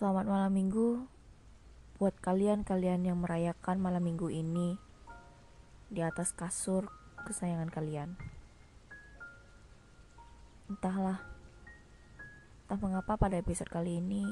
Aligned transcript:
Selamat 0.00 0.32
malam 0.32 0.56
minggu 0.56 1.04
buat 2.00 2.16
kalian-kalian 2.24 3.04
yang 3.04 3.20
merayakan 3.20 3.76
malam 3.76 4.00
minggu 4.00 4.32
ini 4.32 4.80
di 5.92 6.00
atas 6.00 6.32
kasur 6.32 6.88
kesayangan 7.28 7.68
kalian. 7.68 8.16
Entahlah, 10.72 11.20
entah 12.64 12.80
mengapa 12.80 13.20
pada 13.20 13.36
episode 13.36 13.68
kali 13.68 14.00
ini 14.00 14.24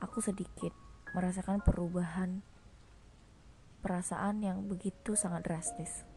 aku 0.00 0.24
sedikit 0.24 0.72
merasakan 1.12 1.60
perubahan 1.60 2.40
perasaan 3.84 4.40
yang 4.40 4.64
begitu 4.64 5.12
sangat 5.20 5.44
drastis. 5.44 6.08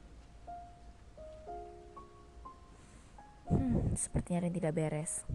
Hmm, 3.52 3.92
sepertinya 4.00 4.40
ada 4.40 4.48
yang 4.48 4.55
tidak 4.64 4.80
beres. 4.80 5.28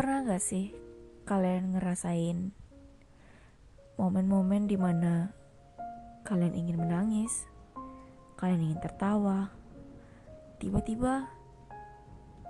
Pernah 0.00 0.24
gak 0.24 0.40
sih 0.40 0.72
kalian 1.28 1.76
ngerasain 1.76 2.56
momen-momen 4.00 4.64
di 4.64 4.80
mana 4.80 5.28
kalian 6.24 6.56
ingin 6.56 6.80
menangis, 6.80 7.44
kalian 8.40 8.64
ingin 8.64 8.80
tertawa, 8.80 9.52
tiba-tiba 10.56 11.28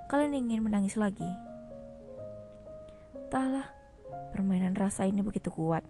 kalian 0.06 0.46
ingin 0.46 0.62
menangis 0.62 0.94
lagi? 0.94 1.26
Entahlah, 3.18 3.66
permainan 4.30 4.78
rasa 4.78 5.10
ini 5.10 5.18
begitu 5.18 5.50
kuat. 5.50 5.82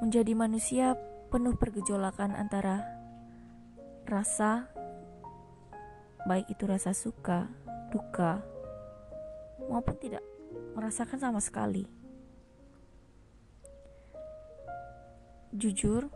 Menjadi 0.00 0.32
manusia 0.32 0.96
penuh 1.28 1.52
pergejolakan 1.60 2.32
antara 2.32 2.80
rasa, 4.08 4.72
baik 6.24 6.48
itu 6.48 6.64
rasa 6.64 6.96
suka, 6.96 7.60
duka, 7.92 8.40
maupun 9.68 9.96
tidak 10.00 10.24
merasakan 10.72 11.20
sama 11.20 11.40
sekali. 11.44 11.84
Jujur, 15.52 16.08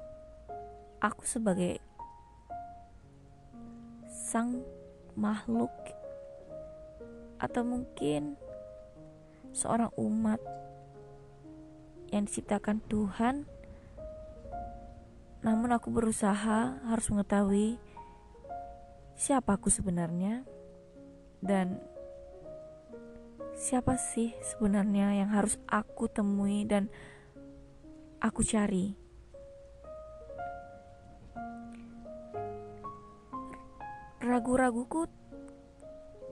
aku 1.05 1.29
sebagai 1.29 1.77
sang 4.09 4.65
makhluk 5.13 5.73
atau 7.37 7.63
mungkin 7.63 8.41
seorang 9.53 9.93
umat 10.01 10.41
yang 12.11 12.25
diciptakan 12.25 12.81
Tuhan 12.89 13.45
namun 15.45 15.71
aku 15.73 15.93
berusaha 15.93 16.81
harus 16.81 17.07
mengetahui 17.13 17.79
siapa 19.15 19.57
aku 19.57 19.71
sebenarnya 19.71 20.45
dan 21.47 21.81
siapa 23.57 23.97
sih 23.97 24.35
sebenarnya 24.43 25.23
yang 25.25 25.31
harus 25.31 25.57
aku 25.71 26.11
temui 26.11 26.67
dan 26.67 26.91
aku 28.21 28.43
cari. 28.43 28.99
Ragu-raguku 34.21 35.07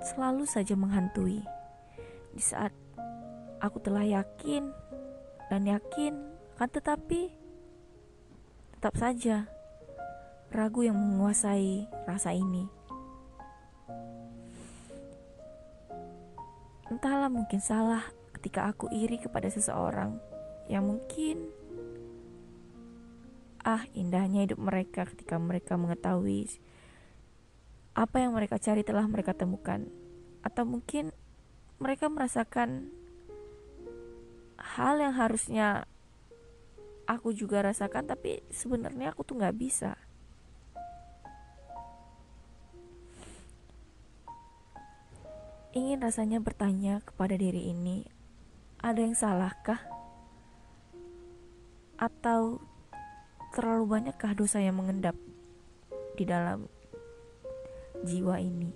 selalu 0.03 0.45
saja 0.45 0.75
menghantui 0.75 1.41
di 2.35 2.43
saat 2.43 2.75
aku 3.63 3.79
telah 3.79 4.03
yakin 4.03 4.69
dan 5.49 5.63
yakin 5.65 6.35
akan 6.55 6.71
tetapi 6.71 7.35
tetap 8.79 8.95
saja 8.95 9.51
ragu 10.55 10.87
yang 10.87 10.95
menguasai 10.95 11.91
rasa 12.07 12.31
ini. 12.31 12.74
Entahlah 16.95 17.27
mungkin 17.27 17.59
salah 17.59 18.07
ketika 18.39 18.71
aku 18.71 18.87
iri 18.95 19.19
kepada 19.19 19.51
seseorang. 19.51 20.15
Yang 20.71 20.85
mungkin. 20.87 21.37
Ah 23.67 23.83
indahnya 23.99 24.47
hidup 24.47 24.63
mereka 24.63 25.03
ketika 25.11 25.35
mereka 25.43 25.75
mengetahui 25.75 26.47
apa 27.99 28.23
yang 28.23 28.31
mereka 28.31 28.63
cari 28.63 28.87
telah 28.87 29.11
mereka 29.11 29.35
temukan. 29.35 29.91
Atau 30.47 30.63
mungkin 30.63 31.11
mereka 31.83 32.07
merasakan 32.07 32.95
hal 34.55 35.03
yang 35.03 35.19
harusnya 35.19 35.91
aku 37.11 37.35
juga 37.35 37.67
rasakan 37.67 38.07
tapi 38.07 38.47
sebenarnya 38.55 39.13
aku 39.13 39.27
tuh 39.27 39.43
nggak 39.43 39.59
bisa 39.59 39.99
Ingin 45.75 46.07
rasanya 46.07 46.39
bertanya 46.39 47.03
kepada 47.03 47.35
diri 47.35 47.75
ini, 47.75 48.07
ada 48.79 49.03
yang 49.03 49.19
salahkah? 49.19 49.83
Atau 51.99 52.63
terlalu 53.51 53.99
banyakkah 53.99 54.39
dosa 54.39 54.63
yang 54.63 54.79
mengendap 54.79 55.19
di 56.15 56.23
dalam 56.23 56.71
jiwa 58.07 58.39
ini? 58.39 58.71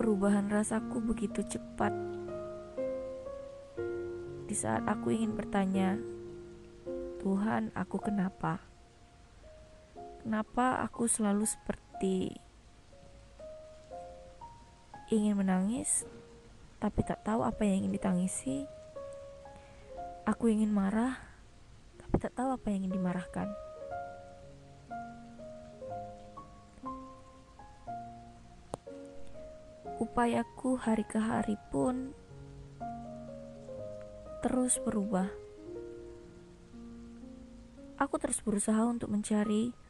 Perubahan 0.00 0.48
rasaku 0.48 1.04
begitu 1.04 1.44
cepat. 1.44 1.92
Di 4.48 4.56
saat 4.56 4.88
aku 4.88 5.12
ingin 5.12 5.36
bertanya, 5.36 6.00
Tuhan, 7.20 7.68
aku 7.76 8.00
kenapa? 8.00 8.72
Kenapa 10.24 10.80
aku 10.80 11.04
selalu 11.04 11.44
seperti 11.44 12.32
ingin 15.12 15.36
menangis, 15.36 16.08
tapi 16.80 17.04
tak 17.04 17.20
tahu 17.28 17.44
apa 17.44 17.60
yang 17.68 17.84
ingin 17.84 17.92
ditangisi? 17.92 18.64
Aku 20.24 20.48
ingin 20.48 20.72
marah, 20.72 21.20
tapi 22.00 22.16
tak 22.16 22.32
tahu 22.32 22.56
apa 22.56 22.72
yang 22.72 22.88
ingin 22.88 22.96
dimarahkan. 22.96 23.52
Upayaku 30.00 30.80
hari 30.80 31.04
ke 31.04 31.20
hari 31.20 31.60
pun 31.68 32.16
terus 34.40 34.80
berubah. 34.80 35.28
Aku 38.00 38.16
terus 38.16 38.40
berusaha 38.40 38.88
untuk 38.88 39.12
mencari 39.12 39.83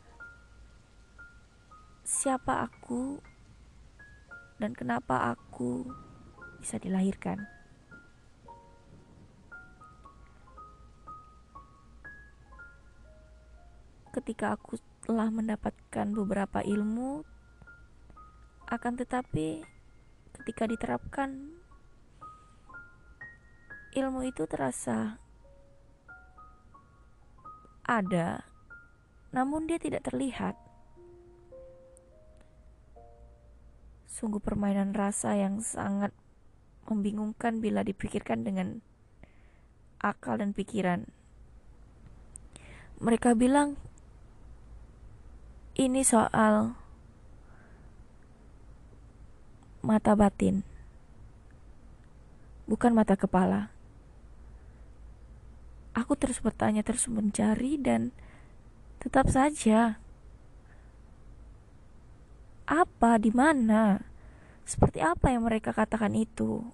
siapa 2.25 2.65
aku 2.65 3.21
dan 4.57 4.73
kenapa 4.73 5.37
aku 5.37 5.85
bisa 6.57 6.81
dilahirkan. 6.81 7.45
Ketika 14.09 14.57
aku 14.57 14.81
telah 15.05 15.29
mendapatkan 15.29 16.17
beberapa 16.17 16.65
ilmu, 16.65 17.29
akan 18.73 18.93
tetapi 18.97 19.61
ketika 20.41 20.65
diterapkan, 20.65 21.61
ilmu 23.93 24.25
itu 24.25 24.49
terasa 24.49 25.21
ada, 27.85 28.49
namun 29.29 29.69
dia 29.69 29.77
tidak 29.77 30.09
terlihat. 30.09 30.64
Sungguh 34.25 34.41
permainan 34.41 34.97
rasa 34.97 35.37
yang 35.37 35.61
sangat 35.61 36.09
membingungkan 36.89 37.61
bila 37.61 37.85
dipikirkan 37.85 38.41
dengan 38.41 38.81
akal 40.01 40.41
dan 40.41 40.57
pikiran. 40.57 41.05
Mereka 43.05 43.37
bilang 43.37 43.77
ini 45.77 46.01
soal 46.09 46.73
mata 49.85 50.17
batin, 50.17 50.65
bukan 52.65 52.97
mata 52.97 53.21
kepala. 53.21 53.69
Aku 55.93 56.17
terus 56.17 56.41
bertanya, 56.41 56.81
terus 56.81 57.13
mencari, 57.13 57.77
dan 57.77 58.17
tetap 59.05 59.29
saja 59.29 60.01
apa, 62.65 63.21
di 63.21 63.29
mana, 63.29 64.14
seperti 64.65 65.05
apa 65.05 65.29
yang 65.29 65.45
mereka 65.45 65.77
katakan 65.77 66.17
itu? 66.17 66.65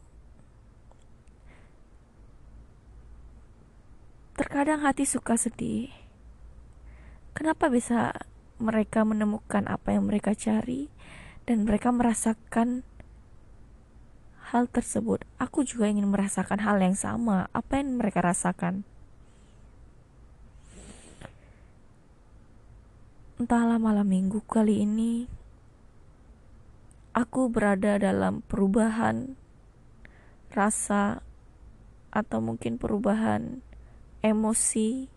Terkadang 4.38 4.86
hati 4.86 5.04
suka 5.04 5.34
sedih. 5.36 5.90
Kenapa 7.34 7.68
bisa 7.68 8.14
mereka 8.62 9.02
menemukan 9.02 9.66
apa 9.68 9.94
yang 9.94 10.06
mereka 10.06 10.32
cari 10.32 10.88
dan 11.44 11.66
mereka 11.66 11.90
merasakan 11.92 12.86
hal 14.54 14.70
tersebut? 14.70 15.26
Aku 15.36 15.66
juga 15.66 15.90
ingin 15.90 16.08
merasakan 16.08 16.62
hal 16.62 16.80
yang 16.80 16.96
sama. 16.96 17.52
Apa 17.52 17.82
yang 17.82 18.00
mereka 18.00 18.24
rasakan? 18.24 18.88
entahlah 23.40 23.80
malam 23.80 24.04
minggu 24.04 24.44
kali 24.44 24.84
ini 24.84 25.24
aku 27.10 27.50
berada 27.50 27.98
dalam 27.98 28.46
perubahan 28.46 29.34
rasa 30.54 31.22
atau 32.10 32.38
mungkin 32.42 32.78
perubahan 32.78 33.62
emosi. 34.22 35.10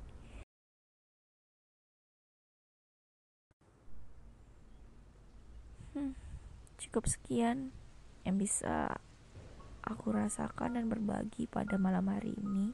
Hmm, 5.94 6.18
cukup 6.82 7.06
sekian 7.06 7.70
yang 8.26 8.42
bisa 8.42 8.98
aku 9.86 10.16
rasakan 10.16 10.80
dan 10.80 10.90
berbagi 10.90 11.46
pada 11.46 11.78
malam 11.78 12.10
hari 12.10 12.34
ini. 12.34 12.74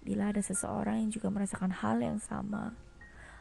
Bila 0.00 0.32
ada 0.34 0.40
seseorang 0.42 1.06
yang 1.06 1.10
juga 1.12 1.28
merasakan 1.30 1.70
hal 1.70 2.02
yang 2.02 2.18
sama 2.18 2.74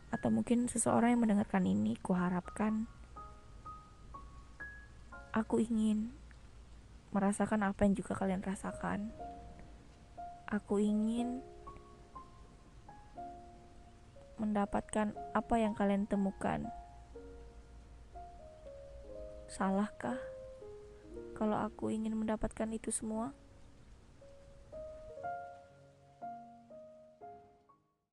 atau 0.10 0.30
mungkin 0.34 0.66
seseorang 0.66 1.16
yang 1.16 1.22
mendengarkan 1.22 1.66
ini 1.70 1.96
kuharapkan 2.02 2.90
aku 5.30 5.62
ingin 5.62 6.10
merasakan 7.14 7.66
apa 7.66 7.86
yang 7.86 7.94
juga 7.98 8.14
kalian 8.18 8.42
rasakan. 8.42 9.14
Aku 10.50 10.82
ingin 10.82 11.46
mendapatkan 14.42 15.14
apa 15.36 15.56
yang 15.60 15.78
kalian 15.78 16.10
temukan. 16.10 16.66
Salahkah 19.50 20.18
kalau 21.38 21.58
aku 21.58 21.90
ingin 21.90 22.14
mendapatkan 22.18 22.70
itu 22.70 22.90
semua 22.94 23.34